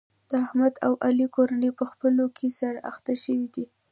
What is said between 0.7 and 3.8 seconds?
او علي کورنۍ په خپلو کې سره اخته شوې دي.